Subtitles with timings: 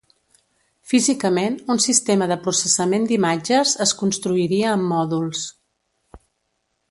[0.91, 5.45] Físicament, un sistema de processament d'imatges es construiria amb mòduls.